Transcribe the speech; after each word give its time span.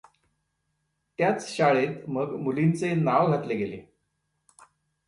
त्याच 1.19 1.47
शाळेत 1.57 2.09
मग 2.09 2.35
मुलींचे 2.35 2.93
नाव 2.95 3.31
घातले 3.31 3.55
गेले. 3.55 3.81